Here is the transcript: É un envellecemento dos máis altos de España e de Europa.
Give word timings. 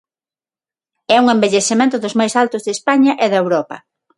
É 1.15 1.17
un 1.23 1.27
envellecemento 1.35 1.95
dos 2.03 2.17
máis 2.19 2.33
altos 2.43 2.61
de 2.63 2.71
España 2.77 3.11
e 3.23 3.25
de 3.31 3.37
Europa. 3.43 3.77